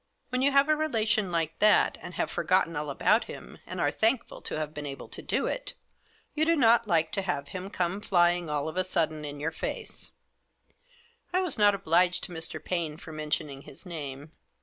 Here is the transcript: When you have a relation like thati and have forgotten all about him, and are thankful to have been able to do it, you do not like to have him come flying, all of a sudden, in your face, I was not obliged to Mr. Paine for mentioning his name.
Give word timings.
When 0.29 0.41
you 0.41 0.51
have 0.51 0.67
a 0.67 0.75
relation 0.75 1.31
like 1.31 1.59
thati 1.59 1.97
and 2.01 2.15
have 2.15 2.31
forgotten 2.31 2.75
all 2.75 2.89
about 2.89 3.25
him, 3.25 3.59
and 3.67 3.79
are 3.79 3.91
thankful 3.91 4.41
to 4.41 4.57
have 4.57 4.73
been 4.73 4.87
able 4.87 5.07
to 5.09 5.21
do 5.21 5.45
it, 5.45 5.75
you 6.33 6.43
do 6.43 6.55
not 6.55 6.87
like 6.87 7.11
to 7.11 7.21
have 7.21 7.49
him 7.49 7.69
come 7.69 8.01
flying, 8.01 8.49
all 8.49 8.67
of 8.67 8.77
a 8.77 8.83
sudden, 8.83 9.23
in 9.23 9.39
your 9.39 9.51
face, 9.51 10.09
I 11.31 11.41
was 11.41 11.59
not 11.59 11.75
obliged 11.75 12.23
to 12.23 12.31
Mr. 12.31 12.59
Paine 12.59 12.97
for 12.97 13.11
mentioning 13.11 13.61
his 13.61 13.85
name. 13.85 14.31